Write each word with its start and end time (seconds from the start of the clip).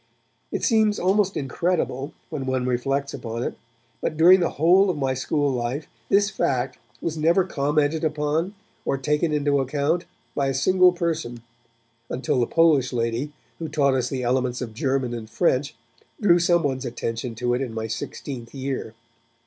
It 0.51 0.63
seems 0.63 0.97
almost 0.97 1.37
incredible, 1.37 2.11
when 2.31 2.47
one 2.47 2.65
reflects 2.65 3.13
upon 3.13 3.43
it, 3.43 3.53
but 4.01 4.17
during 4.17 4.39
the 4.39 4.49
whole 4.57 4.89
of 4.89 4.97
my 4.97 5.13
school 5.13 5.51
life, 5.51 5.85
this 6.09 6.31
fact 6.31 6.79
was 7.01 7.19
never 7.19 7.43
commented 7.43 8.03
upon 8.03 8.55
or 8.83 8.97
taken 8.97 9.31
into 9.31 9.59
account 9.59 10.05
by 10.33 10.47
a 10.47 10.55
single 10.55 10.91
person, 10.91 11.43
until 12.09 12.39
the 12.39 12.47
Polish 12.47 12.91
lady 12.91 13.31
who 13.59 13.67
taught 13.69 13.93
us 13.93 14.09
the 14.09 14.23
elements 14.23 14.59
of 14.59 14.73
German 14.73 15.13
and 15.13 15.29
French 15.29 15.75
drew 16.19 16.39
someone's 16.39 16.83
attention 16.83 17.35
to 17.35 17.53
it 17.53 17.61
in 17.61 17.71
my 17.71 17.85
sixteenth 17.85 18.55
year. 18.55 18.95